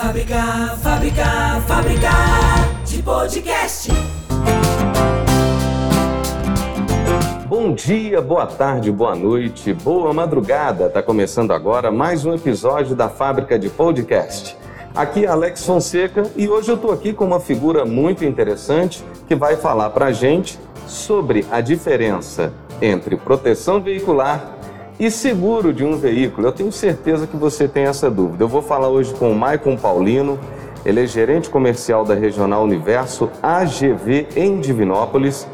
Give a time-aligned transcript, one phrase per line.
[0.00, 1.24] Fábrica, fábrica,
[1.68, 2.10] fábrica
[2.86, 3.92] de podcast.
[7.46, 10.88] Bom dia, boa tarde, boa noite, boa madrugada.
[10.88, 14.56] Tá começando agora mais um episódio da Fábrica de Podcast.
[14.94, 19.34] Aqui é Alex Fonseca e hoje eu tô aqui com uma figura muito interessante que
[19.34, 24.59] vai falar pra gente sobre a diferença entre proteção veicular
[25.00, 26.46] e seguro de um veículo.
[26.46, 28.44] Eu tenho certeza que você tem essa dúvida.
[28.44, 30.38] Eu vou falar hoje com o Maicon Paulino,
[30.84, 35.48] ele é gerente comercial da Regional Universo AGV em Divinópolis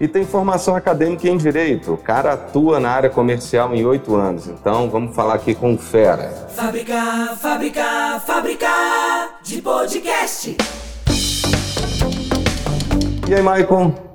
[0.00, 1.92] e tem formação acadêmica em Direito.
[1.92, 4.48] O cara atua na área comercial em oito anos.
[4.48, 6.48] Então vamos falar aqui com o Fera.
[6.50, 8.68] Fábrica, fábrica, fábrica
[9.42, 10.56] de podcast.
[13.28, 14.07] E aí, Maicon?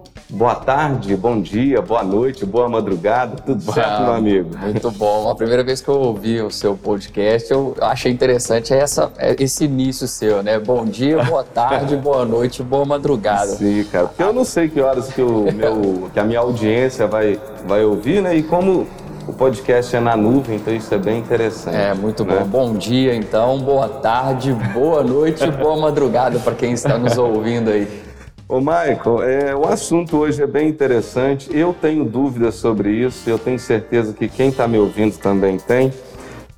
[0.43, 4.49] Boa tarde, bom dia, boa noite, boa madrugada, tudo certo, meu amigo?
[4.57, 5.29] Muito bom.
[5.29, 10.05] A primeira vez que eu ouvi o seu podcast, eu achei interessante essa, esse início
[10.05, 10.59] seu, né?
[10.59, 13.51] Bom dia, boa tarde, boa noite, boa madrugada.
[13.51, 14.07] Sim, cara.
[14.07, 17.85] Porque eu não sei que horas que, o meu, que a minha audiência vai, vai
[17.85, 18.35] ouvir, né?
[18.35, 18.85] E como
[19.25, 21.77] o podcast é na nuvem, então isso é bem interessante.
[21.77, 22.39] É, muito né?
[22.39, 22.67] bom.
[22.67, 28.02] Bom dia, então, boa tarde, boa noite, boa madrugada para quem está nos ouvindo aí.
[28.47, 31.49] Ô, Michael, é, o assunto hoje é bem interessante.
[31.55, 35.93] Eu tenho dúvidas sobre isso, eu tenho certeza que quem está me ouvindo também tem.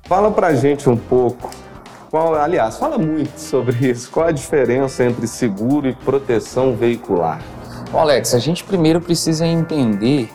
[0.04, 1.50] Fala pra gente um pouco,
[2.10, 4.10] qual, aliás, fala muito sobre isso.
[4.10, 7.40] Qual a diferença entre seguro e proteção veicular?
[7.90, 10.28] Bom, Alex, a gente primeiro precisa entender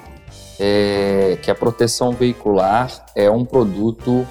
[0.59, 4.25] é, que a proteção veicular é um produto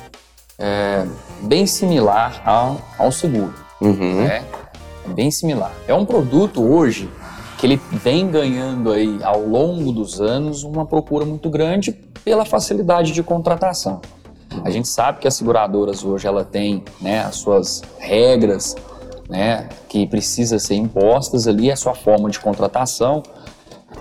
[0.58, 1.05] é,
[1.42, 3.55] bem similar ao, ao seguro.
[3.80, 4.24] Uhum.
[4.24, 4.42] Né?
[5.11, 5.72] É bem similar.
[5.89, 7.11] É um produto hoje
[7.58, 11.92] que ele vem ganhando aí ao longo dos anos uma procura muito grande
[12.25, 14.00] pela facilidade de contratação.
[14.64, 18.77] A gente sabe que as seguradoras hoje ela tem né, as suas regras
[19.28, 23.22] né, que precisa ser impostas ali, a sua forma de contratação.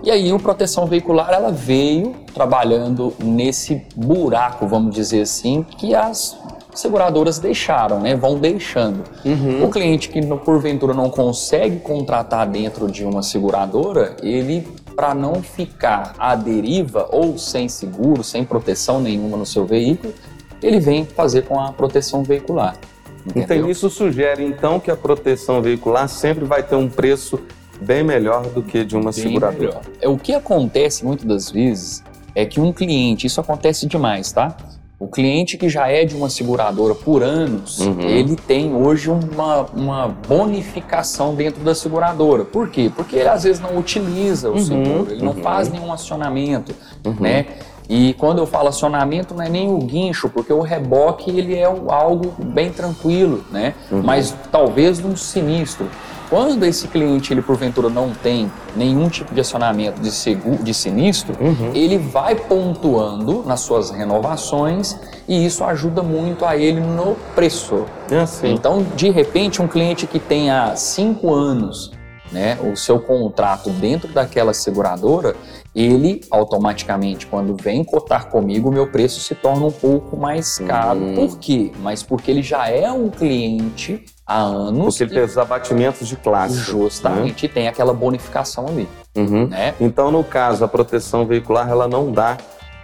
[0.03, 6.37] E aí o proteção veicular ela veio trabalhando nesse buraco, vamos dizer assim, que as
[6.79, 8.15] seguradoras deixaram, né?
[8.15, 9.03] Vão deixando.
[9.25, 9.65] Uhum.
[9.65, 16.13] O cliente que porventura não consegue contratar dentro de uma seguradora, ele para não ficar
[16.19, 20.13] à deriva ou sem seguro, sem proteção nenhuma no seu veículo,
[20.61, 22.75] ele vem fazer com a proteção veicular.
[23.33, 27.39] Então isso sugere então que a proteção veicular sempre vai ter um preço
[27.79, 29.59] bem melhor do que de uma bem seguradora.
[29.59, 29.81] Melhor.
[30.01, 32.03] É o que acontece muitas das vezes
[32.35, 34.55] é que um cliente, isso acontece demais, tá?
[34.99, 38.01] O cliente que já é de uma seguradora por anos, uhum.
[38.01, 42.43] ele tem hoje uma, uma bonificação dentro da seguradora.
[42.43, 42.91] Por quê?
[42.93, 44.59] Porque ele às vezes não utiliza o uhum.
[44.59, 45.41] seguro, ele não uhum.
[45.41, 47.15] faz nenhum acionamento, uhum.
[47.17, 47.45] né?
[47.87, 51.63] E quando eu falo acionamento, não é nem o guincho, porque o reboque ele é
[51.63, 53.73] algo bem tranquilo, né?
[53.89, 54.03] Uhum.
[54.03, 55.87] Mas talvez num sinistro.
[56.29, 61.35] Quando esse cliente, ele porventura não tem nenhum tipo de acionamento de, seguro, de sinistro,
[61.41, 61.71] uhum.
[61.73, 64.95] ele vai pontuando nas suas renovações
[65.27, 67.85] e isso ajuda muito a ele no preço.
[68.11, 68.47] É.
[68.47, 71.91] Então, de repente, um cliente que tem há cinco anos
[72.31, 75.35] né, o seu contrato dentro daquela seguradora,
[75.75, 80.99] ele automaticamente, quando vem cotar comigo, o meu preço se torna um pouco mais caro.
[80.99, 81.15] Uhum.
[81.15, 81.71] Por quê?
[81.79, 84.97] Mas porque ele já é um cliente há anos.
[84.97, 86.55] Porque ele os abatimentos de classe.
[86.55, 87.53] Justamente, né?
[87.53, 88.87] tem aquela bonificação ali.
[89.17, 89.47] Uhum.
[89.47, 89.73] Né?
[89.81, 92.37] Então, no caso, a proteção veicular ela não dá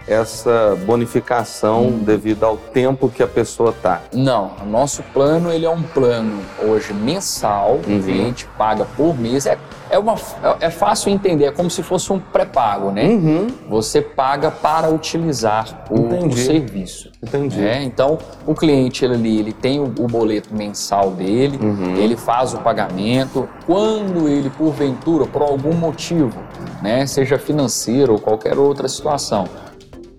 [0.06, 1.98] essa bonificação hum.
[1.98, 4.02] devido ao tempo que a pessoa está?
[4.12, 7.98] Não, o nosso plano ele é um plano hoje mensal, uhum.
[7.98, 9.46] o cliente paga por mês.
[9.46, 9.58] É,
[9.90, 10.14] é, uma,
[10.60, 13.04] é fácil entender, é como se fosse um pré-pago, né?
[13.04, 13.46] Uhum.
[13.68, 17.10] Você paga para utilizar o, o serviço.
[17.22, 17.58] Entendi.
[17.58, 17.82] Né?
[17.82, 21.96] Então, o cliente ali, ele tem o, o boleto mensal dele, uhum.
[21.96, 23.48] ele faz o pagamento.
[23.64, 26.38] Quando ele, porventura, por algum motivo,
[26.82, 29.48] né, seja financeiro ou qualquer outra situação,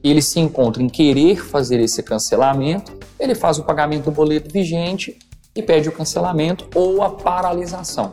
[0.03, 5.17] ele se encontra em querer fazer esse cancelamento, ele faz o pagamento do boleto vigente
[5.55, 8.11] e pede o cancelamento ou a paralisação.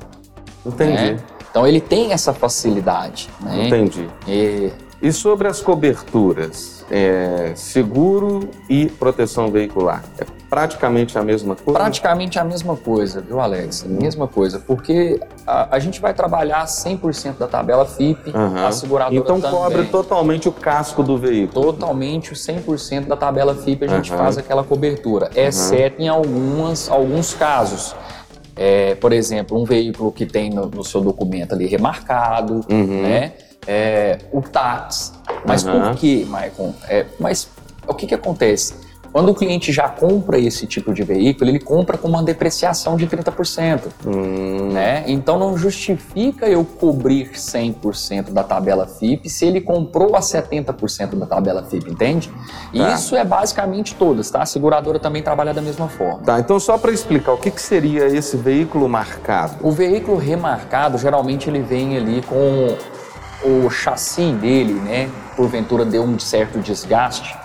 [0.64, 0.92] Entendi.
[0.92, 1.16] Né?
[1.50, 3.28] Então ele tem essa facilidade.
[3.40, 3.66] Né?
[3.66, 4.08] Entendi.
[4.26, 4.72] E...
[5.04, 11.78] e sobre as coberturas, é, seguro e proteção veicular, é praticamente a mesma coisa?
[11.78, 13.82] Praticamente a mesma coisa, viu, Alex?
[13.82, 13.98] Uhum.
[14.00, 18.66] Mesma coisa, porque a, a, gente vai trabalhar 100% da tabela FIP, uhum.
[18.66, 19.60] a seguradora Então também.
[19.60, 21.72] cobre totalmente o casco do veículo?
[21.72, 24.16] Totalmente o 100% da tabela FIP a gente uhum.
[24.16, 27.94] faz aquela cobertura, exceto em algumas, alguns casos.
[28.56, 33.02] É, por exemplo, um veículo que tem no, no seu documento ali remarcado, uhum.
[33.02, 33.32] né?
[33.66, 35.12] É, o táxi.
[35.46, 36.74] Mas por que, Maicon?
[36.88, 37.48] É, mas
[37.86, 38.74] o que, que acontece?
[39.12, 43.06] Quando o cliente já compra esse tipo de veículo, ele compra com uma depreciação de
[43.06, 43.82] 30%.
[44.04, 45.04] Hum, Né?
[45.06, 51.26] Então não justifica eu cobrir 100% da tabela FIP se ele comprou a 70% da
[51.26, 52.28] tabela FIP, entende?
[52.72, 52.92] E Tá.
[52.94, 54.42] isso é basicamente todas, tá?
[54.42, 56.18] A seguradora também trabalha da mesma forma.
[56.24, 59.54] Tá, então só para explicar, o que, que seria esse veículo marcado?
[59.62, 62.76] O veículo remarcado, geralmente ele vem ali com
[63.44, 65.10] o chassi dele, né?
[65.36, 67.36] Porventura deu um certo desgaste,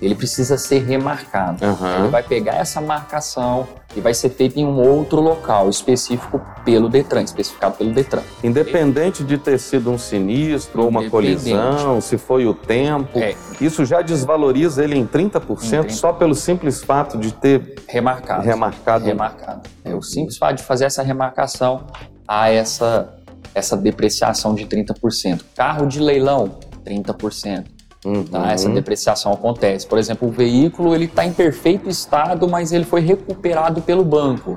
[0.00, 1.64] ele precisa ser remarcado.
[1.64, 1.98] Aham.
[2.00, 6.88] Ele vai pegar essa marcação e vai ser feito em um outro local específico pelo
[6.88, 8.22] Detran, especificado pelo Detran.
[8.42, 13.34] Independente de ter sido um sinistro ou uma colisão, se foi o tempo, É.
[13.60, 15.90] isso já desvaloriza ele em 30%, Em 30%.
[15.92, 18.42] só pelo simples fato de ter Remarcado.
[18.42, 19.04] remarcado.
[19.04, 19.60] remarcado.
[19.84, 21.84] É o simples fato de fazer essa remarcação
[22.26, 23.14] a essa
[23.54, 25.40] essa depreciação de 30%.
[25.54, 27.64] Carro de leilão, 30%.
[28.04, 28.24] Uhum.
[28.24, 28.52] Tá?
[28.52, 29.86] Essa depreciação acontece.
[29.86, 34.56] Por exemplo, o veículo ele está em perfeito estado, mas ele foi recuperado pelo banco,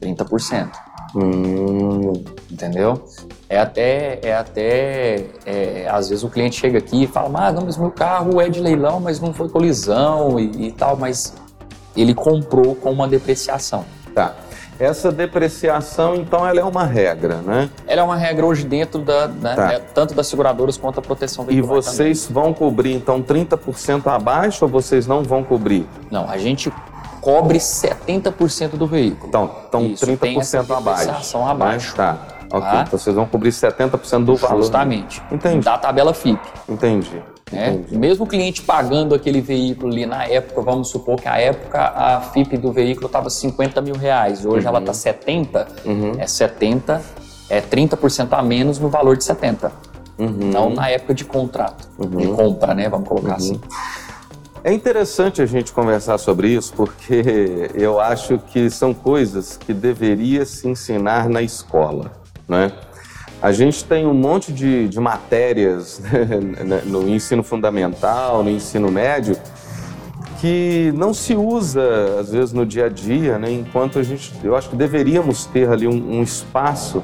[0.00, 0.70] 30%.
[1.14, 2.12] Hum,
[2.50, 3.02] Entendeu?
[3.48, 7.64] É até, é até é, às vezes o cliente chega aqui e fala, ah, não,
[7.64, 11.34] mas meu carro é de leilão, mas não foi colisão e, e tal, mas
[11.96, 13.84] ele comprou com uma depreciação.
[14.14, 14.34] tá.
[14.78, 17.68] Essa depreciação, então, ela é uma regra, né?
[17.86, 19.72] Ela é uma regra hoje dentro da, né, Tá.
[19.72, 24.64] é, tanto das seguradoras quanto da proteção E veicular vocês vão cobrir, então, 30% abaixo
[24.64, 25.84] ou vocês não vão cobrir?
[25.84, 26.08] também.
[26.10, 26.72] Não, a gente
[27.20, 29.28] cobre 70% do veículo.
[29.28, 31.00] Então, então Isso, tem essa 30% abaixo.
[31.00, 31.50] depreciação né?
[31.50, 31.94] abaixo.
[31.96, 32.16] Tá.
[32.50, 32.60] Ok.
[32.60, 32.84] Tá?
[32.86, 34.58] Então vocês vão cobrir 70% do valor.
[34.58, 35.22] Justamente.
[35.30, 35.64] Entendi.
[35.64, 36.40] Da tabela FIP.
[36.68, 37.22] Entendi.
[37.52, 37.80] Né?
[37.90, 42.20] Mesmo o cliente pagando aquele veículo ali na época, vamos supor que a época a
[42.20, 46.12] FIP do veículo estava 50 mil reais, hoje ela está 70, Uhum.
[46.18, 47.02] é 70,
[47.48, 49.72] é 30% a menos no valor de 70.
[50.18, 50.50] Uhum.
[50.52, 52.88] Não na época de contrato, de compra, né?
[52.88, 53.60] Vamos colocar assim.
[54.64, 60.44] É interessante a gente conversar sobre isso porque eu acho que são coisas que deveria
[60.44, 62.10] se ensinar na escola,
[62.48, 62.72] né?
[63.40, 66.00] A gente tem um monte de, de matérias
[66.64, 69.36] né, no ensino fundamental, no ensino médio,
[70.40, 73.50] que não se usa às vezes no dia a dia, né?
[73.50, 77.02] Enquanto a gente, eu acho que deveríamos ter ali um, um espaço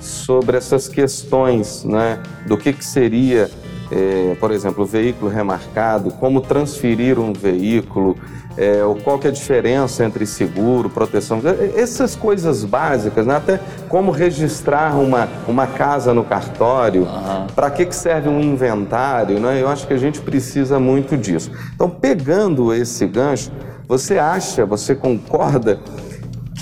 [0.00, 2.18] sobre essas questões, né?
[2.46, 3.50] Do que que seria,
[3.92, 8.16] eh, por exemplo, veículo remarcado, como transferir um veículo,
[8.56, 13.36] eh, ou qual que é a diferença entre seguro, proteção, eh, essas coisas básicas, né?
[13.36, 13.60] Até
[13.90, 17.46] como registrar uma, uma casa no cartório, Aham.
[17.54, 19.60] para que, que serve um inventário, né?
[19.60, 21.50] Eu acho que a gente precisa muito disso.
[21.74, 23.52] Então, pegando esse gancho,
[23.86, 25.78] você acha, você concorda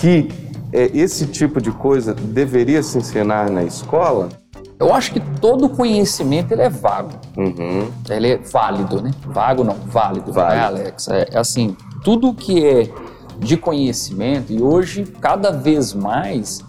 [0.00, 0.28] que
[0.72, 4.39] é, esse tipo de coisa deveria se ensinar na escola?
[4.80, 7.10] Eu acho que todo conhecimento ele é vago.
[7.36, 7.90] Uhum.
[8.08, 9.10] Ele é válido, né?
[9.26, 10.56] Vago não, válido, Válido.
[10.56, 11.08] né, Alex?
[11.08, 12.88] É, é assim, tudo que é
[13.38, 16.60] de conhecimento, e hoje, cada vez mais,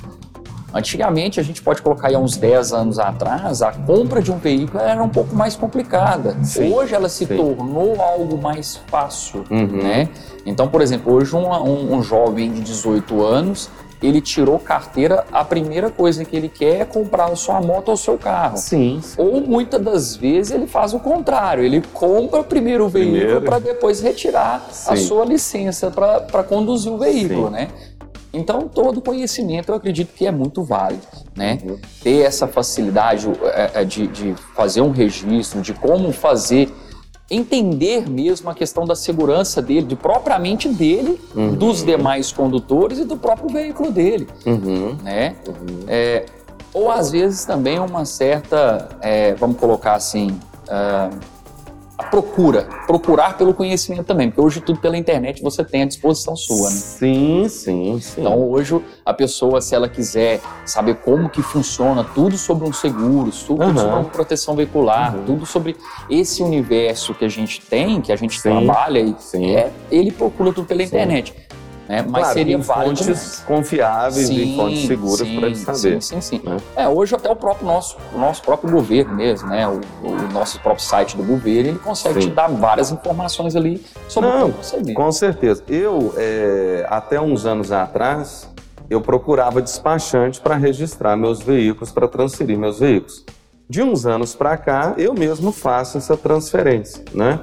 [0.74, 4.38] antigamente, a gente pode colocar aí há uns 10 anos atrás, a compra de um
[4.38, 6.36] veículo era um pouco mais complicada.
[6.44, 7.36] Sim, hoje ela se sim.
[7.38, 9.82] tornou algo mais fácil, Uhum.
[9.84, 10.10] né?
[10.46, 13.70] Então, por exemplo, hoje um, um- um jovem de 18 anos,
[14.02, 17.94] ele tirou carteira, a primeira coisa que ele quer é comprar a sua moto ou
[17.94, 18.58] o seu carro.
[18.58, 19.00] Sim.
[19.18, 24.02] Ou muitas das vezes ele faz o contrário, ele compra primeiro o veículo para depois
[24.02, 25.08] retirar a Sim.
[25.08, 27.54] sua licença para conduzir o veículo, Sim.
[27.54, 27.68] né?
[28.34, 31.06] Então todo conhecimento eu acredito que é muito válido,
[31.36, 31.60] né?
[31.64, 31.78] Uhum.
[32.02, 36.74] Ter essa facilidade é, é, de, de fazer um registro, de como fazer,
[37.32, 41.54] entender mesmo a questão da segurança dele, de propriamente dele, Uhum.
[41.56, 44.98] dos demais condutores e do próprio veículo dele Uhum.
[45.02, 45.36] né?
[45.88, 46.26] É,
[46.74, 50.38] ou às vezes também uma certa, é, vamos colocar assim,
[50.70, 51.10] ah,
[52.02, 56.36] a procura, procurar pelo conhecimento também, porque hoje tudo pela internet você tem à disposição
[56.36, 56.76] sua, né?
[56.76, 58.22] Sim, sim, sim.
[58.22, 63.32] Então hoje a pessoa, se ela quiser saber como que funciona, tudo sobre um seguro,
[63.46, 63.78] tudo Aham.
[63.78, 65.76] sobre uma proteção veicular, tudo sobre
[66.10, 68.50] esse universo que a gente tem, que a gente Sim.
[68.50, 69.56] trabalha, e Sim.
[69.56, 70.88] é, ele procura tudo pela Sim.
[70.88, 71.36] internet.
[71.92, 72.06] Né?
[72.08, 76.02] Mas Claro, seria em válido fontes confiáveis e Sim, fontes seguras para ele saber.
[76.02, 76.42] Sim, sim, sim.
[76.42, 76.56] né?
[76.74, 79.68] É, hoje até o próprio nosso, o nosso próprio governo mesmo, né?
[79.68, 82.30] O, o nosso próprio site do governo, ele consegue Sim.
[82.30, 84.94] te dar várias informações ali sobre Não, como você vê.
[84.94, 85.66] Com certeza.
[85.68, 88.48] Eu, é, até uns anos atrás,
[88.90, 93.26] eu procurava despachante para registrar meus veículos, para transferir meus veículos.
[93.70, 97.38] De uns anos para cá, eu mesmo faço essa transferência, né?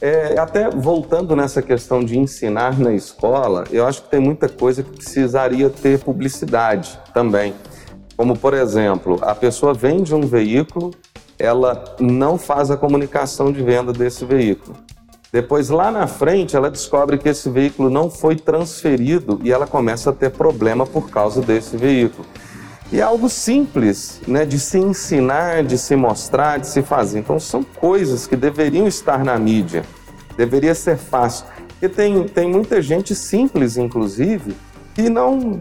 [0.00, 4.82] É, até voltando nessa questão de ensinar na escola, eu acho que tem muita coisa
[4.82, 7.52] que precisaria ter publicidade também.
[8.16, 10.90] Como, por exemplo, a pessoa vende um veículo,
[11.38, 14.76] ela não faz a comunicação de venda desse veículo.
[15.32, 20.10] Depois, lá na frente, ela descobre que esse veículo não foi transferido e ela começa
[20.10, 22.26] a ter problema por causa desse veículo.
[22.92, 27.20] E é algo simples, né, de se ensinar, de se mostrar, de se fazer.
[27.20, 29.84] Então, são coisas que deveriam estar na mídia.
[30.36, 31.46] Deveria ser fácil.
[31.68, 34.56] Porque tem, tem muita gente simples, inclusive,
[34.94, 35.60] que não.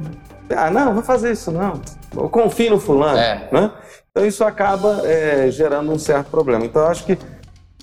[0.50, 1.80] Ah, não, vou fazer isso não.
[2.16, 3.20] Eu confio no fulano.
[3.20, 3.48] É.
[3.52, 3.72] Né?
[4.10, 6.66] Então, isso acaba é, gerando um certo problema.
[6.66, 7.18] Então, eu acho que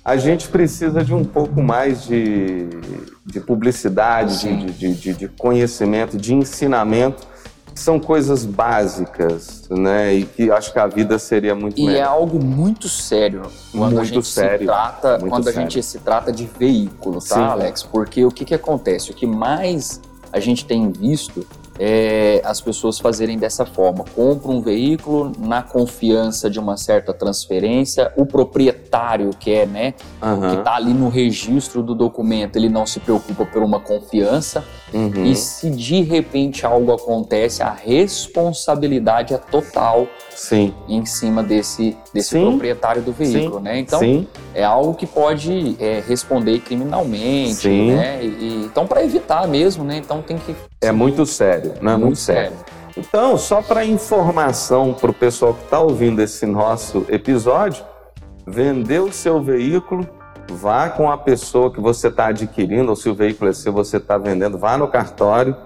[0.05, 2.69] a gente precisa de um pouco mais de,
[3.25, 7.27] de publicidade, de, de, de, de conhecimento, de ensinamento,
[7.81, 10.15] são coisas básicas, né?
[10.15, 13.43] E que acho que a vida seria muito E é algo muito sério
[13.73, 15.71] quando a Muito gente sério, se trata, muito quando a sério.
[15.71, 17.41] gente se trata de veículo, tá, Sim.
[17.41, 17.83] Alex?
[17.83, 19.11] Porque o que que acontece?
[19.11, 20.01] O que mais
[20.33, 21.47] a gente tem visto
[21.79, 24.05] é as pessoas fazerem dessa forma.
[24.15, 30.51] Compra um veículo na confiança de uma certa transferência, o proprietário que é, né, Aham,
[30.51, 34.65] que está ali no registro do documento, ele não se preocupa por uma confiança.
[34.93, 35.25] uhum.
[35.25, 42.29] E se de repente algo acontece, a responsabilidade é total Sim, em cima desse, desse
[42.31, 42.51] Sim.
[42.51, 43.65] proprietário do veículo, Sim.
[43.65, 43.79] né?
[43.79, 47.93] Então é algo que pode é, responder criminalmente, Sim.
[47.93, 48.23] né?
[48.23, 49.97] E, então para evitar mesmo, né?
[49.97, 51.97] Então tem que é muito sério, né?
[51.97, 52.53] Muito, sério.
[52.97, 57.85] Então, só para informação para o pessoal que está ouvindo esse nosso episódio,
[58.47, 60.09] vender o seu veículo,
[60.51, 63.99] vá com a pessoa que você está adquirindo, ou se o veículo é seu, você
[63.99, 65.57] está vendendo, vá no cartório,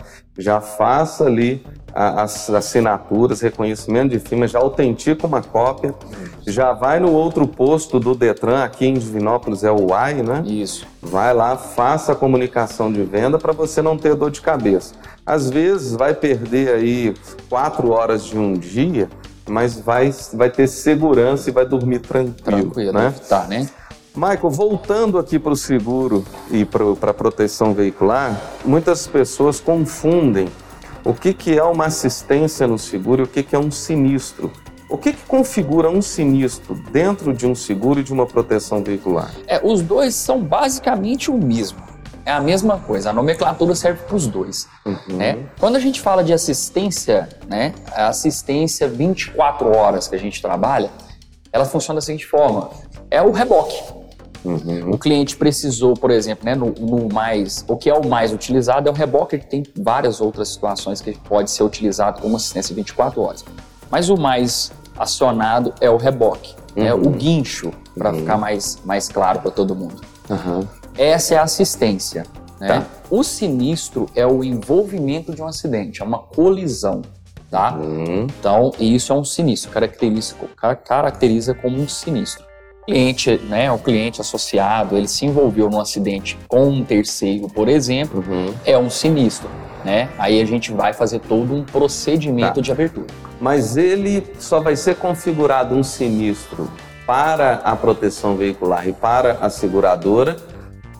[0.40, 5.94] já faça ali as assinaturas, reconhecimento de firma, já autentica uma cópia,
[6.46, 10.42] já vai no outro posto do Detran, aqui em Divinópolis é o UAI, né?
[10.46, 10.86] Isso.
[11.02, 14.94] Vai lá, faça a comunicação de venda para você não ter dor de cabeça.
[15.26, 17.14] Às vezes vai perder aí
[17.48, 19.08] quatro horas de um dia,
[19.48, 23.12] mas vai, vai ter segurança e vai dormir tranquilo, Tranquilo, né?
[23.28, 23.68] tá, né?
[24.20, 30.46] Michael, voltando aqui para o seguro e para a proteção veicular, muitas pessoas confundem
[31.02, 34.52] o que, que é uma assistência no seguro e o que, que é um sinistro.
[34.90, 39.30] O que, que configura um sinistro dentro de um seguro e de uma proteção veicular?
[39.46, 41.80] É, os dois são basicamente o mesmo.
[42.26, 43.08] É a mesma coisa.
[43.08, 44.68] A nomenclatura serve para os dois.
[44.84, 45.16] Uhum.
[45.16, 45.38] né?
[45.58, 50.90] Quando a gente fala de assistência, né, a assistência 24 horas que a gente trabalha,
[51.50, 52.68] ela funciona da seguinte forma:
[53.10, 53.99] é o reboque.
[54.44, 54.92] Uhum.
[54.92, 58.88] O cliente precisou, por exemplo, né, no, no mais, o que é o mais utilizado
[58.88, 63.20] é o reboque, que tem várias outras situações que pode ser utilizado como assistência 24
[63.20, 63.44] horas.
[63.90, 67.08] Mas o mais acionado é o reboque, né, Uhum.
[67.08, 68.20] o guincho, para Uhum.
[68.20, 70.00] ficar mais, mais claro para todo mundo.
[70.96, 72.24] Essa é a assistência.
[72.60, 72.68] Né?
[72.68, 72.86] Tá.
[73.10, 77.02] O sinistro é o envolvimento de um acidente, é uma colisão.
[77.50, 77.72] Tá?
[77.74, 82.44] Hum, Então, isso é um sinistro, caracteriza, ca- caracteriza como um sinistro.
[82.82, 87.68] O cliente, né, o cliente associado, ele se envolveu num acidente com um terceiro, por
[87.68, 88.54] exemplo, uhum.
[88.64, 89.48] é um sinistro.
[89.84, 90.08] Né?
[90.18, 92.60] Aí a gente vai fazer todo um procedimento Tá.
[92.60, 93.06] de abertura.
[93.40, 96.70] Mas ele só vai ser configurado um sinistro
[97.06, 100.36] para a proteção veicular e para a seguradora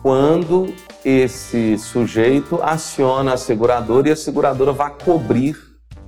[0.01, 0.73] quando
[1.05, 5.55] esse sujeito aciona a seguradora e a seguradora vai cobrir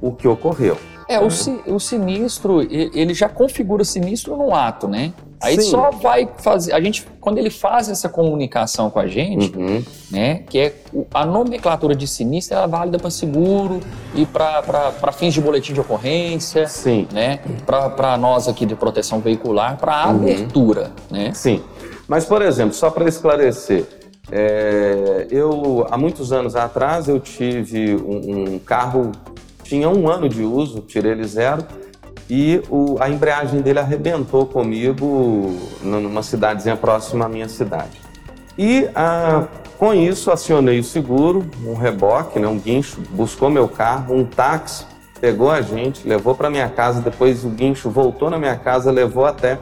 [0.01, 0.77] o que ocorreu.
[1.07, 5.13] É, o, si- o sinistro, ele já configura o sinistro no ato, né?
[5.43, 5.69] Aí Sim.
[5.71, 6.73] só vai fazer.
[6.73, 9.83] A gente, quando ele faz essa comunicação com a gente, Uhum.
[10.09, 10.43] né?
[10.49, 10.75] Que é
[11.13, 13.81] a nomenclatura de sinistro, ela é válida para seguro
[14.15, 17.39] e para fins de boletim de ocorrência, Sim, né?
[17.65, 20.15] Para nós aqui de proteção veicular, para Uhum.
[20.21, 21.31] abertura, né?
[21.33, 21.61] sim.
[22.07, 23.85] Mas, por exemplo, só para esclarecer,
[24.31, 29.11] é, eu há muitos anos atrás eu tive um, um carro,
[29.63, 31.63] tinha um ano de uso, tirei ele zero,
[32.35, 38.01] e o- a embreagem dele arrebentou comigo numa cidadezinha próxima à minha cidade.
[38.57, 39.45] E ah,
[39.77, 44.83] com isso acionei o seguro, um reboque, né, um guincho, buscou meu carro, um táxi,
[45.21, 49.25] pegou a gente, levou para minha casa, depois o guincho voltou na minha casa, levou
[49.27, 49.59] até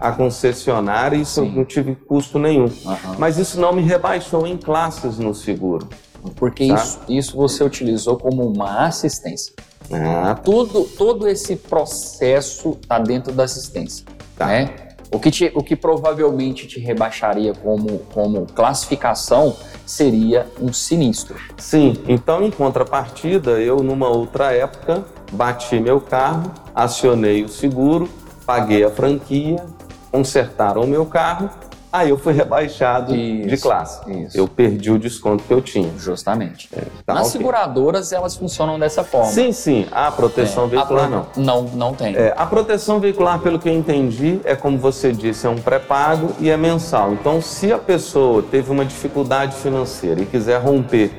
[0.00, 1.54] a concessionária e isso eu Sim.
[1.58, 2.68] não tive custo nenhum.
[2.86, 3.14] Aham.
[3.18, 5.88] Mas isso não me rebaixou em classes no seguro.
[6.34, 6.74] Porque Tá.
[6.74, 9.54] isso, isso você utilizou como uma assistência.
[9.92, 14.04] Ah, Todo, todo esse processo está dentro da assistência.
[14.36, 14.46] Tá.
[14.46, 14.70] Né?
[15.12, 21.34] O, que te- o que provavelmente te rebaixaria como, como classificação seria um sinistro.
[21.56, 28.08] Sim, então em contrapartida, eu numa outra época bati meu carro, acionei o seguro,
[28.46, 29.64] paguei a franquia,
[30.12, 31.50] consertaram o meu carro
[31.92, 34.00] Aí eu fui rebaixado de Isso, classe.
[34.08, 34.36] isso.
[34.38, 35.90] Eu perdi o desconto que eu tinha.
[35.98, 36.68] Justamente.
[37.04, 37.32] Tá, Nas ok.
[37.32, 39.26] seguradoras, elas funcionam dessa forma.
[39.32, 39.86] Sim, sim.
[39.90, 41.62] A proteção É, veicular a pro- não.
[41.62, 42.14] Não, não tem.
[42.14, 46.30] É, a proteção veicular, pelo que eu entendi, é como você disse, é um pré-pago
[46.38, 47.12] e é mensal.
[47.12, 51.10] Então, se a pessoa teve uma dificuldade financeira e quiser romper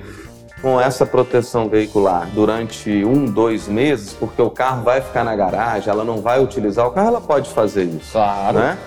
[0.61, 5.89] com essa proteção veicular durante um, dois meses, porque o carro vai ficar na garagem,
[5.91, 8.11] ela não vai utilizar o carro, ela pode fazer isso.
[8.13, 8.59] Claro.
[8.59, 8.77] Né?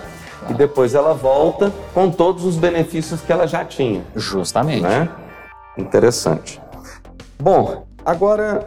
[0.49, 4.83] E depois ela volta com todos os benefícios que ela já tinha Justamente.
[4.83, 5.09] né?
[5.79, 6.61] Interessante.
[7.39, 8.67] Bom, agora,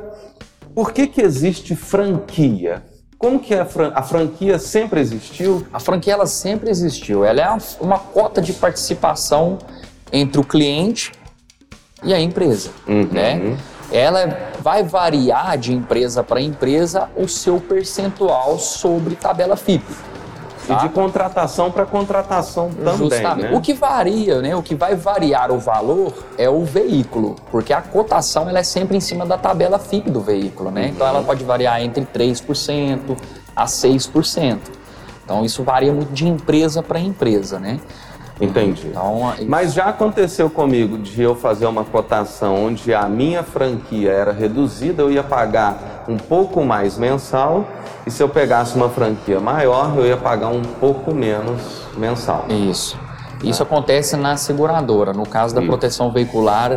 [0.73, 2.83] por que que existe franquia?
[3.17, 5.65] Como que a, fran- a franquia sempre existiu?
[5.73, 7.23] A franquia ela sempre existiu.
[7.25, 9.57] Ela é uma- uma cota de participação
[10.11, 11.11] entre o cliente
[12.03, 13.07] e a empresa, Uhum.
[13.11, 13.57] né?
[13.91, 19.83] Ela vai variar de empresa para empresa o seu percentual sobre tabela FIP.
[20.67, 20.75] E Tá.
[20.75, 23.51] de contratação para contratação também, Justamente.
[23.51, 23.57] né?
[23.57, 24.53] O que varia, né?
[24.53, 28.97] O que vai variar o valor é o veículo, porque a cotação ela é sempre
[28.97, 30.89] em cima da tabela FIP do veículo, né?
[30.93, 33.15] Então ela pode variar entre 3%
[33.55, 34.59] a 6%.
[35.23, 37.79] Então isso varia muito de empresa para empresa, né?
[38.39, 38.87] Entendi.
[38.87, 44.31] Então, Mas já aconteceu comigo de eu fazer uma cotação onde a minha franquia era
[44.31, 47.65] reduzida, eu ia pagar um pouco mais mensal,
[48.05, 51.61] e se eu pegasse uma franquia maior, eu ia pagar um pouco menos
[51.97, 52.45] mensal.
[52.49, 52.97] isso.
[53.43, 55.13] Isso acontece na seguradora.
[55.13, 55.69] No caso da Isso.
[55.69, 56.71] proteção veicular,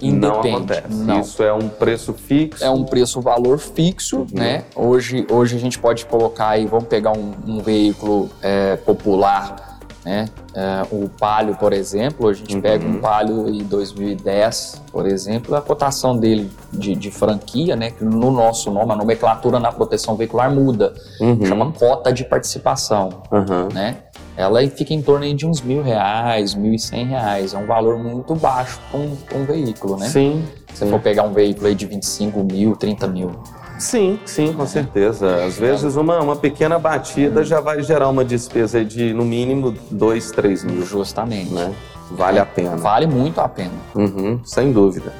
[0.00, 0.48] Não independe.
[0.56, 0.94] acontece.
[0.94, 1.20] Não.
[1.20, 2.64] Isso é um preço fixo.
[2.64, 4.64] é um preço valor fixo, né?
[4.74, 9.71] Hoje, hoje a gente pode colocar aí, vamos pegar um, um veículo é, popular,
[10.04, 10.26] né?
[10.54, 15.60] É, o Palio, por exemplo, a gente pega um Palio em 2010, por exemplo, a
[15.62, 17.90] cotação dele de, de franquia, né?
[17.90, 21.44] Que no nosso nome, a nomenclatura na proteção veicular muda, Uhum.
[21.46, 23.68] chama cota de participação, Aham.
[23.72, 23.96] né?
[24.36, 27.52] Ela fica em torno de uns mil reais, mil e cem reais.
[27.52, 30.08] É um valor muito baixo para um, um veículo, né?
[30.08, 30.42] Sim,
[30.72, 33.30] Se for pegar um veículo aí de 25 mil, 30 mil.
[33.78, 35.44] Sim, sim, com certeza.
[35.44, 40.30] Às vezes uma, uma pequena batida já vai gerar uma despesa de no mínimo 2,
[40.30, 41.52] 3 mil, Justamente.
[41.52, 41.74] né?
[42.10, 42.76] Vale a pena.
[42.76, 43.72] Vale muito a pena.
[43.94, 45.12] Uhum, sem dúvida.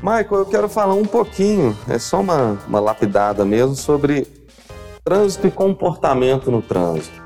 [0.00, 4.26] Michael, eu quero falar um pouquinho, é só uma, uma lapidada mesmo, sobre
[5.04, 7.24] trânsito e comportamento no trânsito.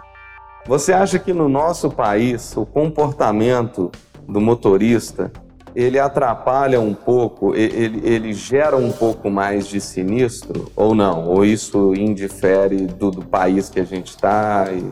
[0.66, 3.90] Você acha que no nosso país o comportamento
[4.28, 5.33] do motorista
[5.74, 11.28] ele atrapalha um pouco, ele, ele gera um pouco mais de sinistro ou não?
[11.28, 14.68] Ou isso indifere do, do país que a gente está?
[14.72, 14.90] E...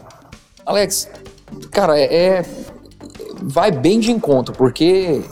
[0.65, 1.09] Alex,
[1.71, 2.45] cara, é, é-
[3.43, 5.23] vai bem de encontro, porque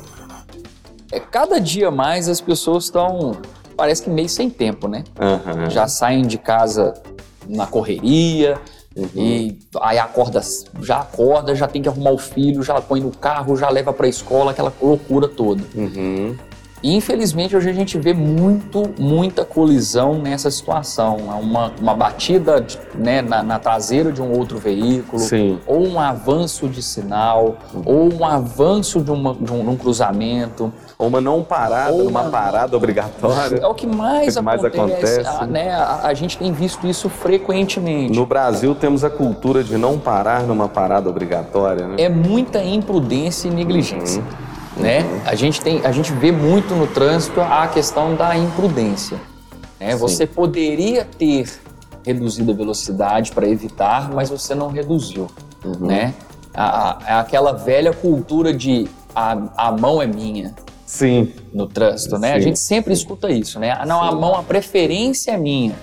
[1.13, 3.37] é cada dia mais as pessoas estão,
[3.77, 5.05] parece que meio sem tempo, né?
[5.19, 5.71] Aham.
[5.71, 6.95] Já saem de casa
[7.49, 8.59] na correria
[8.97, 9.11] Uhum.
[9.15, 10.41] e aí acorda,
[10.81, 14.09] já acorda, já tem que arrumar o filho, já põe no carro, já leva pra
[14.09, 15.63] escola, aquela loucura toda.
[15.75, 16.35] Uhum.
[16.83, 21.17] E infelizmente hoje a gente vê muito, muita colisão nessa situação.
[21.31, 25.59] É uma, uma batida né, na, na traseira de um outro veículo, Sim.
[25.67, 30.73] ou um avanço de sinal, ou um avanço de, uma- de um, de um cruzamento.
[30.99, 33.59] Ou uma não parada, Ou uma uma- parada obrigatória.
[33.59, 35.21] É o que mais, O que mais acontece.
[35.21, 35.43] acontece.
[35.43, 38.17] a, né, a, a gente tem visto isso frequentemente.
[38.19, 41.97] No Brasil temos a cultura de não parar numa parada obrigatória, né?
[41.99, 44.23] É muita imprudência e negligência.
[44.77, 45.05] Né?
[45.27, 49.19] A, gente tem, a gente vê muito no trânsito a questão da imprudência.
[49.81, 49.95] Né?
[49.97, 51.51] Você poderia ter
[52.05, 55.29] reduzido a velocidade para evitar, mas você não reduziu.
[55.81, 56.15] Né?
[56.55, 60.55] A, a- é aquela velha cultura de a, a mão é minha
[60.87, 61.33] Sim.
[61.53, 62.33] no trânsito, né?
[62.35, 62.43] A Sim.
[62.43, 63.77] gente sempre escuta isso, né?
[63.87, 64.17] Não, a Sim.
[64.19, 65.75] mão, a preferência é minha.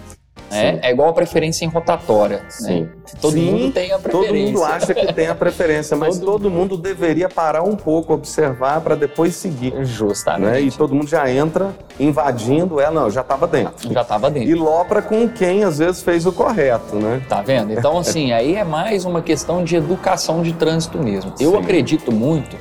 [0.54, 0.74] Né?
[0.74, 0.80] Sim.
[0.84, 2.44] É igual a preferência em rotatória.
[2.48, 2.82] Sim.
[2.82, 2.90] Né?
[3.20, 4.32] Todo Sim, mundo tem a preferência.
[4.32, 8.14] Todo mundo acha que tem a preferência, mas Todo todo, mundo deveria parar um pouco,
[8.14, 9.74] observar para depois seguir.
[9.84, 10.52] Justamente.
[10.52, 10.62] Né?
[10.62, 13.92] E todo mundo já entra invadindo ela, não, já estava dentro.
[13.92, 14.50] Já estava dentro.
[14.50, 17.22] E lopra com quem às vezes fez o correto, né?
[17.28, 17.74] Tá vendo?
[17.74, 21.34] Então, assim, aí é mais uma questão de educação de trânsito mesmo.
[21.40, 21.58] Eu Sim.
[21.58, 22.56] acredito muito,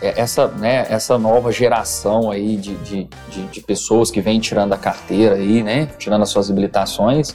[0.00, 4.76] essa, né, essa nova geração aí de, de, de, de pessoas que vem tirando a
[4.78, 5.88] carteira aí, né?
[5.98, 7.34] Tirando as suas habilitações.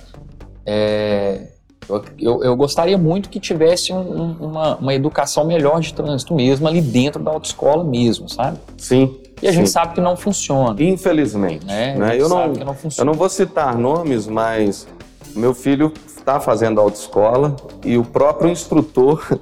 [0.66, 1.48] é,
[1.88, 6.36] eu, eu, eu gostaria muito que tivesse um- um- uma, uma educação melhor de trânsito
[6.36, 8.60] mesmo, ali dentro da autoescola mesmo, sabe?
[8.78, 9.18] Sim.
[9.42, 9.74] E a gente sim.
[9.74, 10.76] sabe que não funciona.
[10.84, 11.66] Infelizmente.
[11.66, 11.96] Né?
[11.96, 12.16] né?
[12.16, 14.88] Eu, não, não eu não vou citar nomes, mas
[15.36, 19.40] meu filho está fazendo autoescola e o próprio instrutor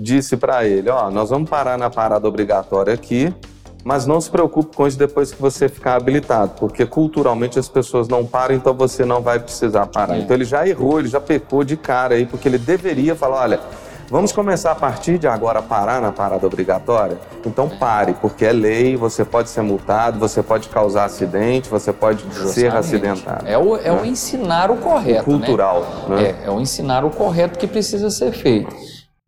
[0.00, 3.32] disse para ele: Ó, nós vamos parar na parada obrigatória aqui,
[3.84, 8.08] mas não se preocupe com isso depois que você ficar habilitado, porque culturalmente as pessoas
[8.08, 10.16] não param, então você não vai precisar parar.
[10.16, 10.20] É.
[10.20, 13.60] Então ele já errou, ele já pecou de cara aí, porque ele deveria falar: olha.
[14.12, 17.16] Vamos começar a partir de agora a parar na parada obrigatória?
[17.46, 22.22] Então pare, porque é lei, você pode ser multado, você pode causar acidente, você pode
[22.22, 22.76] ser Justamente.
[22.76, 23.46] acidentado.
[23.46, 25.30] É o, é o ensinar o correto.
[25.30, 25.38] né?
[25.38, 26.34] Cultural, né?
[26.42, 28.74] É, é o ensinar o correto que precisa ser feito.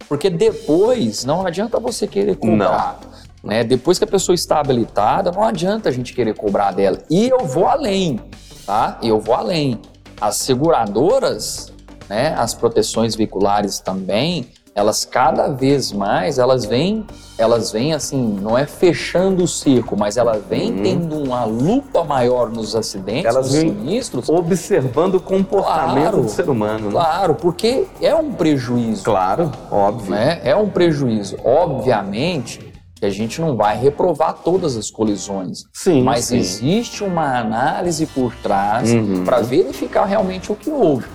[0.09, 3.01] Porque depois não adianta você querer cobrar.
[3.43, 3.65] Né?
[3.65, 6.99] Depois que a pessoa está habilitada, não adianta a gente querer cobrar dela.
[7.11, 8.21] E eu vou além,
[8.65, 8.99] tá?
[9.03, 9.81] Eu vou além.
[10.21, 11.73] As seguradoras,
[12.09, 17.05] né, as proteções veiculares também, elas cada vez mais, elas vêm,
[17.37, 20.83] elas vêm assim, não é fechando o circo, mas ela vem Uhum.
[20.83, 26.23] tendo uma lupa maior nos acidentes, Elas nos sinistros, Observando o comportamento Claro.
[26.23, 26.91] do ser humano, né?
[26.93, 30.11] Claro, porque é um prejuízo, Claro, óbvio.
[30.13, 30.41] né?
[30.43, 31.37] É um prejuízo.
[31.45, 36.39] Obviamente que a gente não vai reprovar todas as colisões, Sim, mas sim.
[36.39, 39.25] existe uma análise por trás Uhum.
[39.25, 41.07] para verificar realmente o que houve.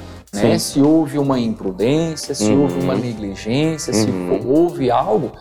[0.43, 0.59] Né?
[0.59, 2.63] Se houve uma imprudência, se Uhum.
[2.63, 4.39] houve uma negligência, se Uhum.
[4.41, 5.31] fo- houve algo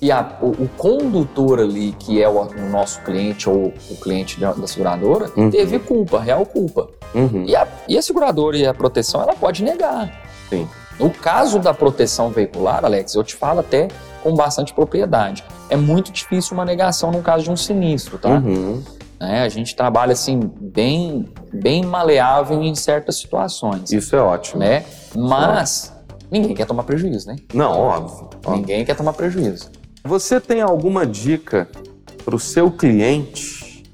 [0.00, 4.38] que a- o, o condutor ali, que é o, o nosso cliente ou o cliente
[4.40, 5.50] da, da seguradora, Uhum.
[5.50, 6.88] teve culpa, real culpa.
[7.14, 7.44] Uhum.
[7.46, 10.10] E a, e a seguradora e a proteção, ela pode negar.
[10.48, 10.66] Sim.
[10.98, 13.88] No caso da proteção veicular, Alex, eu te falo até
[14.22, 15.42] com bastante propriedade.
[15.68, 18.28] É muito difícil uma negação no caso de um sinistro, tá?
[18.30, 18.82] Uhum.
[19.22, 19.42] Né?
[19.42, 24.58] A gente trabalha assim, bem, bem maleável em certas situações, Isso é ótimo.
[24.58, 24.84] né?
[25.14, 25.92] Mas
[26.28, 27.36] ninguém quer tomar prejuízo, né?
[27.54, 28.24] Não, óbvio.
[28.44, 28.56] óbvio.
[28.56, 29.70] Ninguém quer tomar prejuízo.
[30.02, 31.68] Você tem alguma dica
[32.24, 33.84] para o seu cliente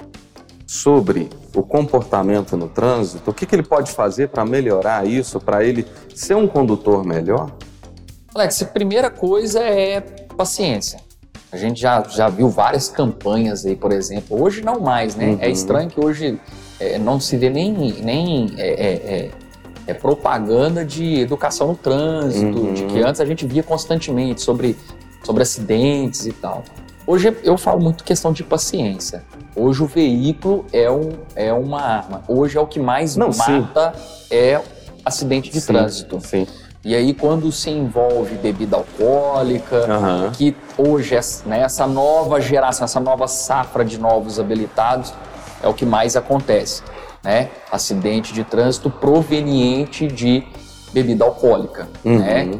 [0.66, 3.30] sobre o comportamento no trânsito?
[3.30, 7.52] O que, que ele pode fazer para melhorar isso, para ele ser um condutor melhor?
[8.34, 10.98] Alex, a primeira coisa é paciência.
[11.50, 14.40] A gente já, já viu várias campanhas aí, por exemplo.
[14.42, 15.28] Hoje não mais, né?
[15.30, 15.38] Uhum.
[15.40, 16.38] É estranho que hoje
[16.78, 19.30] é, não se vê nem, nem é, é, é,
[19.86, 22.74] é propaganda de educação no trânsito, Uhum.
[22.74, 24.76] de que antes a gente via constantemente sobre,
[25.24, 26.62] sobre acidentes e tal.
[27.06, 29.24] Hoje eu falo muito questão de paciência.
[29.56, 32.22] Hoje o veículo é, um, é uma arma.
[32.28, 33.60] Hoje é o que mais Não, sim.
[33.60, 33.94] mata
[34.30, 34.60] é
[35.02, 36.20] acidente de Sim, trânsito.
[36.20, 36.46] Sim.
[36.84, 40.30] E aí, quando se envolve bebida alcoólica, Aham.
[40.32, 45.12] que hoje essa, né, essa nova geração, essa nova safra de novos habilitados
[45.62, 46.82] é o que mais acontece,
[47.22, 47.50] né?
[47.70, 50.44] Acidente de trânsito proveniente de
[50.92, 52.18] bebida alcoólica, Uhum.
[52.18, 52.50] né?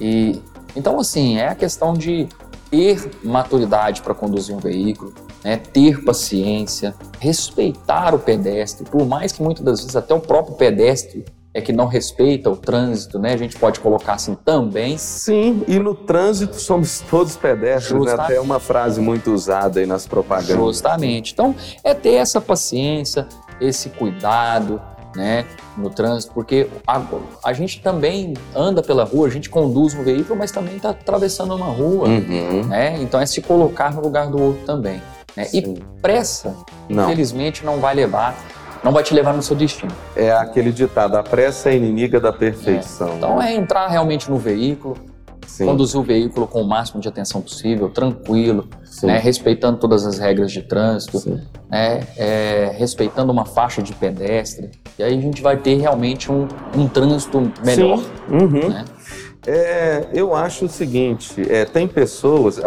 [0.00, 0.42] E
[0.74, 2.26] então assim é a questão de
[2.70, 5.12] ter maturidade para conduzir um veículo,
[5.44, 5.56] né?
[5.58, 11.24] Ter paciência, respeitar o pedestre, por mais que muitas das vezes até o próprio pedestre
[11.58, 13.32] é que não respeita o trânsito, né?
[13.34, 14.96] A gente pode colocar assim também.
[14.96, 17.88] Sim, e no trânsito somos todos pedestres?
[17.88, 18.20] Justamente.
[18.20, 20.56] Até uma frase muito usada aí nas propagandas.
[20.56, 21.32] Justamente.
[21.32, 23.26] Então, é ter essa paciência,
[23.60, 24.80] esse cuidado,
[25.16, 25.44] né,
[25.76, 27.00] no trânsito, porque a,
[27.44, 31.54] a gente também anda pela rua, a gente conduz um veículo, mas também está atravessando
[31.54, 32.64] uma rua, Uhum.
[32.66, 32.96] né?
[33.00, 35.02] Então é se colocar no lugar do outro também.
[35.36, 35.46] Né?
[35.52, 35.62] E
[36.02, 36.54] pressa,
[36.88, 38.36] Não, infelizmente, não vai levar,
[38.88, 39.92] não vai te levar no seu destino.
[40.16, 43.16] é aquele ditado, a pressa é inimiga da perfeição.
[43.18, 44.96] Então é entrar realmente no veículo,
[45.46, 48.66] Sim, conduzir o veículo com o máximo de atenção possível, tranquilo,
[49.02, 51.22] né, respeitando todas as regras de trânsito,
[51.70, 54.70] né, é, respeitando uma faixa de pedestre.
[54.98, 58.02] E aí a gente vai ter realmente um, um trânsito melhor.
[58.30, 58.70] Uhum.
[58.70, 58.84] Né?
[59.46, 62.58] É, eu acho o seguinte, é, tem pessoas,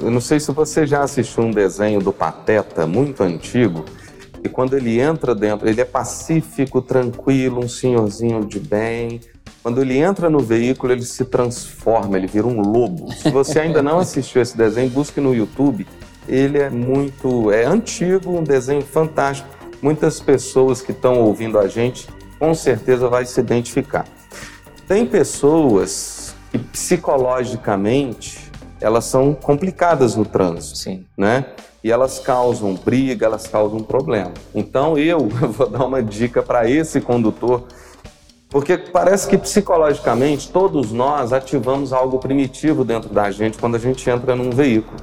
[0.00, 3.84] eu não sei se você já assistiu um desenho do Pateta muito antigo,
[4.42, 9.20] e quando ele entra dentro, ele é pacífico, tranquilo, um senhorzinho de bem.
[9.62, 13.12] Quando ele entra no veículo, ele se transforma, ele vira um lobo.
[13.12, 15.86] Se você ainda não assistiu esse desenho, busque no YouTube.
[16.26, 19.48] Ele é muito, é antigo, um desenho fantástico.
[19.82, 24.06] Muitas pessoas que estão ouvindo a gente, com certeza vai se identificar.
[24.88, 28.50] Tem pessoas que psicologicamente
[28.80, 31.04] elas são complicadas no trânsito, Sim.
[31.16, 31.46] né?
[31.82, 34.32] E elas causam briga, elas causam problema.
[34.54, 37.64] Então eu vou dar uma dica para esse condutor,
[38.48, 44.08] porque parece que psicologicamente todos nós ativamos algo primitivo dentro da gente quando a gente
[44.10, 44.96] entra num veículo.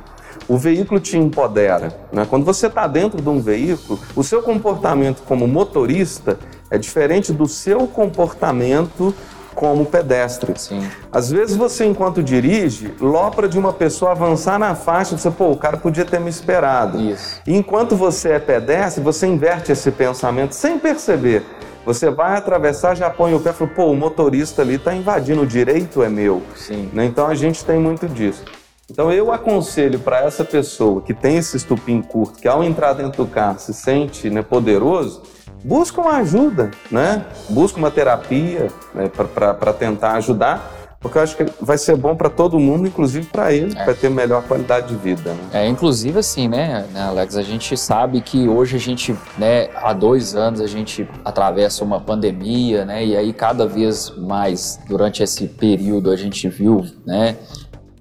[0.49, 1.97] O veículo te empodera.
[2.11, 2.25] Né?
[2.29, 7.47] Quando você está dentro de um veículo, o seu comportamento como motorista é diferente do
[7.47, 9.13] seu comportamento
[9.57, 10.53] como pedestre.
[10.55, 10.87] Sim.
[11.11, 15.49] Às vezes você, enquanto dirige, lopra de uma pessoa avançar na faixa e você, pô,
[15.49, 17.01] o cara podia ter me esperado.
[17.01, 17.41] Isso.
[17.45, 21.43] E enquanto você é pedestre, você inverte esse pensamento sem perceber.
[21.87, 25.41] Você vai atravessar, já põe o pé e fala, pô, o motorista ali está invadindo,
[25.41, 26.43] o direito é meu.
[26.55, 26.91] Sim.
[26.93, 27.05] Né?
[27.05, 28.43] Então a gente tem muito disso.
[28.91, 33.25] Então eu aconselho para essa pessoa que tem esse estupim curto, que ao entrar dentro
[33.25, 35.23] do carro se sente né, poderoso,
[35.63, 37.25] busca uma ajuda, né?
[37.49, 42.29] busca uma terapia né, para tentar ajudar, porque eu acho que vai ser bom para
[42.29, 43.85] todo mundo, inclusive para ele, É.
[43.85, 45.31] vai ter melhor qualidade de vida.
[45.33, 45.39] Né?
[45.53, 49.93] É, inclusive assim, né, né, Alex, a gente sabe que hoje a gente, né, há
[49.93, 55.47] dois anos a gente atravessa uma pandemia, né, e aí cada vez mais durante esse
[55.47, 57.35] período a gente viu, né,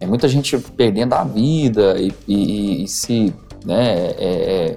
[0.00, 3.32] é muita gente perdendo a vida e, e- e se,
[3.64, 4.76] né, é, é,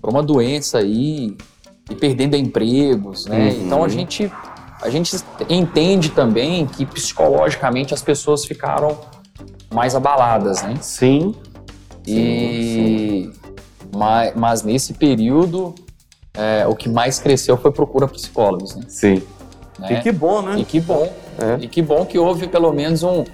[0.00, 1.36] por uma doença aí
[1.90, 3.66] e perdendo empregos, né, Uhum.
[3.66, 4.30] então a gente
[4.82, 5.16] a gente
[5.48, 8.98] entende também que psicologicamente as pessoas ficaram
[9.72, 10.74] mais abaladas, né?
[10.82, 11.34] Sim,
[12.06, 13.30] E
[13.94, 15.74] mas, mas nesse período
[16.34, 18.84] é, o que mais cresceu foi procura psicólogos, né?
[18.88, 19.22] sim.
[19.78, 19.94] Né?
[19.94, 20.58] E que bom, né?
[20.58, 21.10] E que bom.
[21.38, 21.58] É.
[21.64, 23.24] E que bom que houve pelo menos um,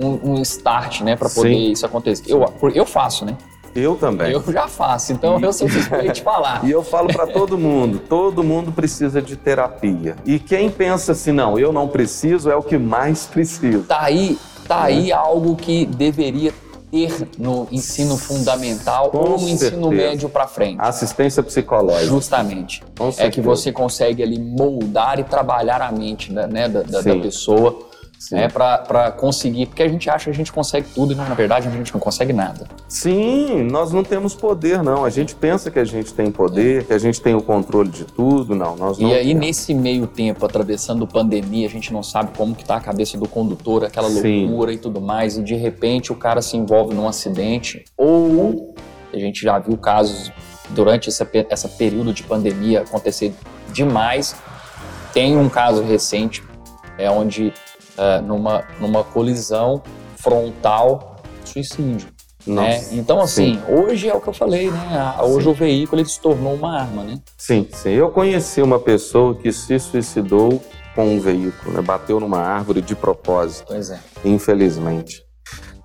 [0.00, 1.70] um, um start, né, para poder Sim.
[1.72, 2.24] isso acontecer.
[2.32, 3.36] Eu, eu faço, né?
[3.74, 4.30] Eu também.
[4.32, 6.64] Eu já faço, então eu sou suspeito de falar.
[6.64, 10.16] E eu falo para todo mundo, todo mundo precisa de terapia.
[10.24, 13.84] E quem pensa assim, não, eu não preciso, é o que mais precisa.
[13.88, 14.92] Tá aí, tá É.
[14.94, 16.52] aí algo que deveria
[16.90, 19.90] ter no ensino fundamental Com ou no ensino certeza.
[19.90, 20.76] médio para frente.
[20.80, 22.06] Assistência psicológica.
[22.06, 22.82] Justamente.
[23.18, 27.16] É que você consegue ali moldar e trabalhar a mente né, né, da, da- da
[27.16, 27.76] pessoa
[28.24, 28.36] Sim.
[28.36, 29.66] né, para conseguir.
[29.66, 32.00] Porque a gente acha que a gente consegue tudo e na verdade a gente não
[32.00, 32.66] consegue nada.
[32.88, 35.04] Sim, nós não temos poder, não.
[35.04, 38.06] A gente pensa que a gente tem poder, que a gente tem o controle de
[38.06, 38.54] tudo.
[38.54, 39.46] Não, nós não e aí, temos.
[39.46, 43.28] nesse meio tempo, atravessando pandemia, a gente não sabe como que tá a cabeça do
[43.28, 44.46] condutor, aquela Sim.
[44.46, 48.74] loucura e tudo mais, e de repente o cara se envolve num acidente, ou
[49.12, 50.32] a gente já viu casos
[50.70, 53.34] durante esse essa período de pandemia acontecer
[53.70, 54.34] demais.
[55.12, 56.42] Tem um caso recente,
[56.96, 57.52] é onde
[57.96, 59.82] é, numa, numa colisão
[60.16, 62.08] frontal, suicídio.
[62.46, 62.74] Né?
[62.76, 64.98] Nossa, Então, assim, hoje é o que eu falei, né?
[65.18, 65.50] A- Hoje Sim.
[65.50, 67.18] o veículo ele se tornou uma arma, né?
[67.38, 67.90] Sim, sim.
[67.90, 70.62] Eu conheci uma pessoa que se suicidou
[70.94, 71.80] com um veículo, né?
[71.80, 73.98] bateu numa árvore de propósito, Pois é.
[74.24, 75.23] infelizmente.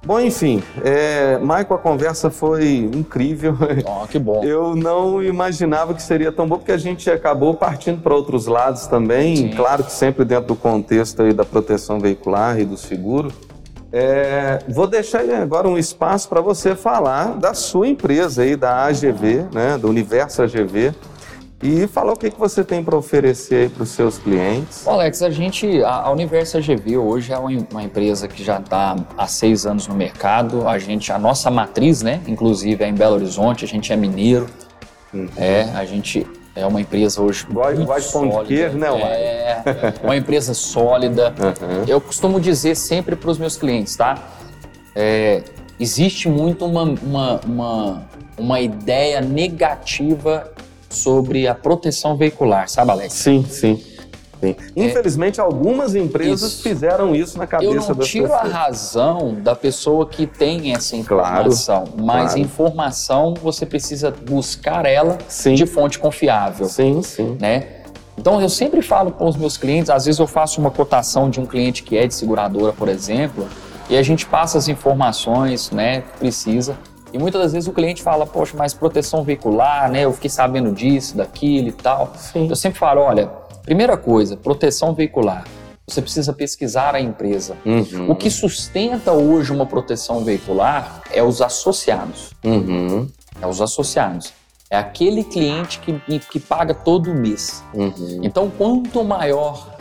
[0.06, 3.56] Bom, enfim, é, Michael, a conversa foi incrível.
[3.86, 4.44] Ó, que bom.
[4.44, 8.88] Eu não imaginava que seria tão bom, porque a gente acabou partindo para outros lados
[8.88, 9.50] também, Sim.
[9.50, 13.32] claro que sempre dentro do contexto aí da proteção veicular e do seguro.
[13.92, 19.48] É, vou deixar agora um espaço para você falar da sua empresa aí, da AGV,
[19.52, 20.94] né, do Universo AGV,
[21.62, 24.84] e falar o que, que você tem para oferecer para os seus clientes.
[24.86, 28.60] Bom, Alex, a gente, a, a Universo AGV hoje é uma, uma empresa que já
[28.60, 30.68] está há seis anos no mercado.
[30.68, 34.48] A gente, a nossa matriz, né, inclusive é em Belo Horizonte, a gente é mineiro.
[35.14, 35.28] Uhum.
[35.36, 38.46] É, a gente é uma empresa hoje Gosta- muito de sólida.
[38.46, 39.02] queijo, né, Uai?
[39.12, 39.64] É,
[40.02, 41.34] uma empresa sólida.
[41.38, 41.84] Uhum.
[41.88, 44.18] Eu costumo dizer sempre para os meus clientes, tá?
[44.96, 45.44] É,
[45.80, 48.02] existe muito uma, uma, uma,
[48.38, 50.52] uma ideia negativa
[50.90, 53.14] sobre a proteção veicular, sabe, Alex?
[53.14, 53.84] Sim, sim.
[54.42, 54.56] sim.
[54.76, 56.54] Infelizmente, algumas empresas É.
[56.54, 56.64] Isso.
[56.64, 58.54] fizeram isso na cabeça Eu não das tiro a pessoas.
[58.54, 62.40] razão da pessoa que tem essa informação, mas claro.
[62.40, 65.56] informação você precisa buscar ela Sim.
[65.56, 67.38] de fonte confiável, Sim, sim.
[67.40, 67.68] né?
[68.18, 71.40] Então eu sempre falo com os meus clientes, às vezes eu faço uma cotação de
[71.40, 73.48] um cliente que é de seguradora, por exemplo,
[73.90, 76.78] e a gente passa as informações, né, precisa.
[77.12, 80.06] E muitas das vezes o cliente fala, poxa, mas proteção veicular, né?
[80.06, 82.14] Eu fiquei sabendo disso, daquilo e tal.
[82.16, 82.48] Sim.
[82.48, 83.28] Eu sempre falo, olha,
[83.64, 85.46] primeira coisa, proteção veicular.
[85.88, 87.58] Você precisa pesquisar a empresa.
[87.66, 88.12] Uhum.
[88.12, 92.32] O que sustenta hoje uma proteção veicular é os associados.
[92.44, 93.08] Uhum.
[93.42, 94.32] É os associados.
[94.70, 97.64] É aquele cliente que, que paga todo mês.
[97.74, 98.20] Uhum.
[98.22, 99.79] Então, quanto maior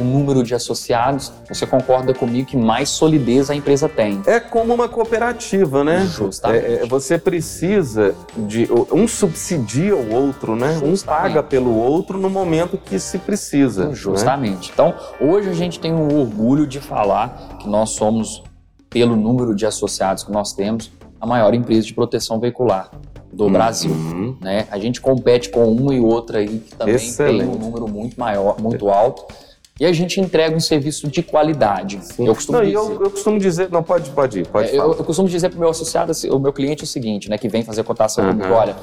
[0.00, 4.22] o número de associados, você concorda comigo que mais solidez a empresa tem.
[4.26, 6.06] É como uma cooperativa, né?
[6.06, 6.64] Justamente.
[6.64, 8.68] É, é, você precisa de.
[8.92, 10.78] Um subsidia o outro, né?
[10.82, 11.04] Um Justamente.
[11.22, 13.88] paga pelo outro no momento que se precisa.
[13.88, 13.94] né?
[13.94, 14.70] Justamente.
[14.72, 18.42] Então, hoje a gente tem um orgulho de falar que nós somos,
[18.88, 22.90] pelo número de associados que nós temos, a maior empresa de proteção veicular
[23.32, 23.52] do Uhum.
[23.52, 24.36] Brasil.
[24.40, 24.66] Né?
[24.70, 27.46] A gente compete com uma e outra aí que também Excelente.
[27.46, 29.24] tem um número muito maior, muito alto.
[29.80, 32.00] E a gente entrega um serviço de qualidade.
[32.02, 32.26] Sim.
[32.26, 32.76] Eu costumo não, dizer.
[32.76, 33.70] eu, eu costumo dizer.
[33.70, 36.38] Não, pode, pode ir, pode É, eu, eu costumo dizer para o meu associado, o
[36.38, 38.34] meu cliente, o seguinte, né, que vem fazer cotação Aham.
[38.36, 38.76] comigo, olha,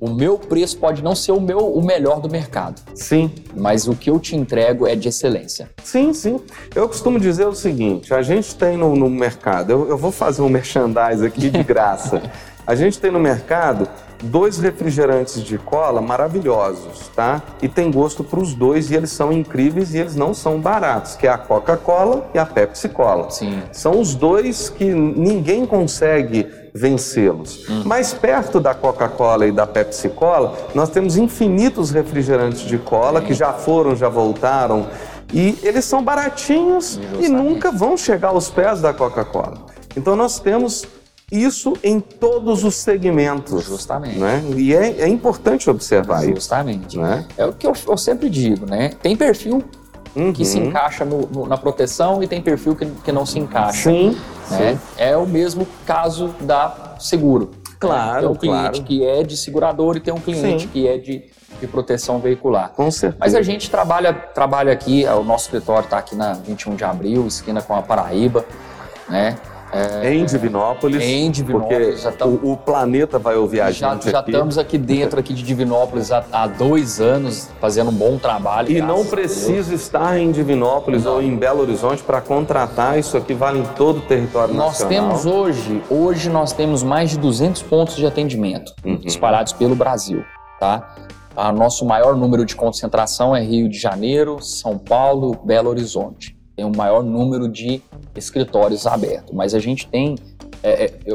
[0.00, 3.94] o meu preço pode não ser o meu o melhor do mercado, Sim, mas o
[3.94, 5.68] que eu te entrego é de excelência.
[5.84, 6.40] sim, sim.
[6.74, 10.40] Eu costumo dizer o seguinte: a gente tem no, no mercado, eu, eu vou fazer
[10.40, 12.22] um merchandise aqui de graça.
[12.66, 13.86] a gente tem no mercado
[14.22, 17.42] dois refrigerantes de cola maravilhosos, tá?
[17.62, 21.16] E tem gosto para os dois e eles são incríveis e eles não são baratos,
[21.16, 23.30] que é a Coca-Cola e a Pepsi Cola.
[23.30, 23.62] Sim.
[23.72, 27.66] São os dois que ninguém consegue vencê-los.
[27.84, 33.34] Mais perto da Coca-Cola e da Pepsi Cola, nós temos infinitos refrigerantes de cola que
[33.34, 34.86] já foram, já voltaram.
[35.32, 39.58] E eles são baratinhos e nunca vão chegar aos pés da Coca-Cola.
[39.96, 40.86] Então nós temos
[41.30, 43.64] isso em todos os segmentos.
[43.64, 44.18] Justamente.
[44.18, 44.42] Né?
[44.56, 46.34] E é, é importante observar isso.
[46.36, 46.98] Justamente.
[46.98, 47.26] Né?
[47.36, 48.90] É o que eu, eu sempre digo, né?
[49.02, 49.62] Tem perfil
[50.16, 50.32] Uhum.
[50.32, 53.90] que se encaixa no- no- na proteção e tem perfil que, que não se encaixa.
[53.90, 54.18] Sim,
[54.50, 54.76] né?
[54.98, 57.52] É o mesmo caso da seguro.
[57.78, 58.82] Claro, Tem um cliente claro.
[58.82, 60.68] que é de segurador e tem um cliente Sim.
[60.68, 61.24] que é de,
[61.60, 62.70] de proteção veicular.
[62.70, 63.18] com certeza.
[63.20, 67.26] Mas a gente trabalha, trabalha aqui, o nosso escritório está aqui na 21 de abril,
[67.28, 68.44] esquina com a Paraíba,
[69.08, 69.36] né?
[70.02, 71.02] Em Divinópolis.
[71.02, 74.30] Em Divinópolis, Porque tamo- o, o planeta vai ouvir a Já, gente já aqui.
[74.32, 78.70] estamos aqui dentro aqui de Divinópolis há, há dois anos, fazendo um bom trabalho.
[78.70, 81.14] E não precisa estar em Divinópolis Não.
[81.14, 82.98] ou em Belo Horizonte para contratar.
[82.98, 84.88] Isso aqui vale em todo o território Nós nacional.
[85.08, 89.00] temos hoje, hoje nós temos mais de 200 pontos de atendimento Uhum.
[89.04, 90.24] espalhados pelo Brasil,
[90.58, 90.96] tá?
[91.36, 96.36] A nosso maior número de concentração é Rio de Janeiro, São Paulo, Belo Horizonte.
[96.60, 97.80] Tem o maior número de
[98.14, 100.14] escritórios abertos, mas a gente tem,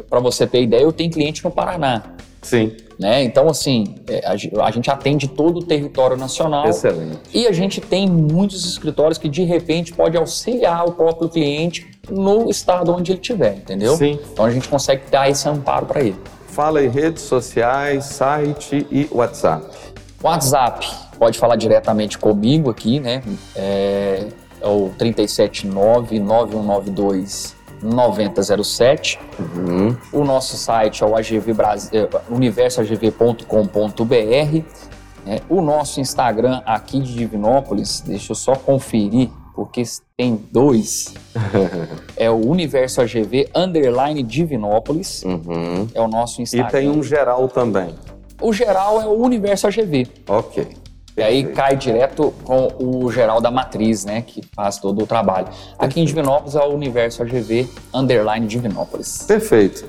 [0.09, 2.01] para você ter ideia, eu tenho cliente no Paraná,
[2.41, 3.23] Sim, né?
[3.23, 6.67] Então assim, é, a gente atende todo o território nacional.
[6.67, 7.19] excelente.
[7.31, 12.49] E a gente tem muitos escritórios que de repente pode auxiliar o próprio cliente no
[12.49, 13.95] estado onde ele estiver, entendeu?
[13.95, 14.17] Sim.
[14.33, 16.17] Então a gente consegue dar esse amparo para ele.
[16.47, 19.67] Fala em redes sociais, site e WhatsApp.
[20.23, 20.87] WhatsApp,
[21.19, 23.21] pode falar diretamente comigo aqui, né?
[23.55, 24.25] É,
[24.65, 24.89] é o
[27.83, 29.19] 379-9192-9007.
[29.39, 29.95] Uhum.
[30.11, 34.63] O nosso site é o AGV Bras- é, universoagv.com.br.
[35.25, 35.39] né?
[35.49, 39.83] O nosso Instagram aqui de Divinópolis, deixa eu só conferir, porque
[40.17, 41.13] tem dois.
[42.17, 45.23] é o Universo AGV Underline Divinópolis.
[45.23, 45.87] Uhum.
[45.93, 46.69] É o nosso E Instagram.
[46.71, 47.95] tem um geral também.
[48.41, 50.07] O geral é o Universo AGV.
[50.27, 50.67] Ok.
[51.17, 54.21] E aí cai direto com o geral da matriz, né?
[54.21, 55.47] Que faz todo o trabalho.
[55.79, 59.23] Aqui em Divinópolis é o Universo AGV Underline Divinópolis.
[59.23, 59.85] Perfeito.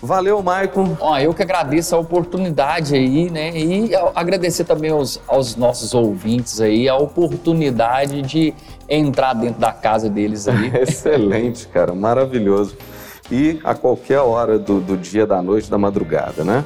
[0.00, 0.96] Valeu, Maicon.
[1.00, 3.56] Ó, eu que agradeço a oportunidade aí, né?
[3.56, 8.54] E agradecer também aos, aos nossos ouvintes aí a oportunidade de
[8.88, 10.70] entrar dentro da casa deles aí.
[10.76, 11.94] Excelente, cara.
[11.94, 12.76] Maravilhoso.
[13.32, 16.64] E a qualquer hora do, do dia, da noite, da madrugada, né?